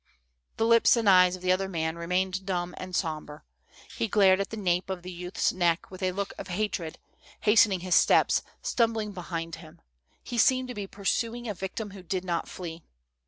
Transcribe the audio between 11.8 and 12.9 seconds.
who did not flee.